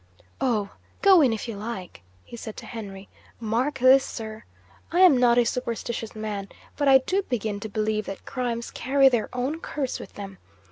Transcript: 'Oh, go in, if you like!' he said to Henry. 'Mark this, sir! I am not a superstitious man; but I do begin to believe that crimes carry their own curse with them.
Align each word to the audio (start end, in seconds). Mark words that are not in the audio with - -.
'Oh, 0.41 0.71
go 1.03 1.21
in, 1.21 1.31
if 1.31 1.47
you 1.47 1.55
like!' 1.57 2.01
he 2.25 2.35
said 2.35 2.57
to 2.57 2.65
Henry. 2.65 3.07
'Mark 3.39 3.77
this, 3.77 4.03
sir! 4.03 4.45
I 4.91 5.01
am 5.01 5.15
not 5.15 5.37
a 5.37 5.45
superstitious 5.45 6.15
man; 6.15 6.49
but 6.75 6.87
I 6.87 6.97
do 7.05 7.21
begin 7.29 7.59
to 7.59 7.69
believe 7.69 8.07
that 8.07 8.25
crimes 8.25 8.71
carry 8.71 9.09
their 9.09 9.29
own 9.31 9.59
curse 9.59 9.99
with 9.99 10.13
them. 10.13 10.39